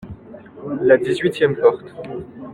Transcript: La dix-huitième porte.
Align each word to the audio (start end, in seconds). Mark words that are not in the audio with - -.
La 0.81 0.97
dix-huitième 0.97 1.55
porte. 1.57 1.85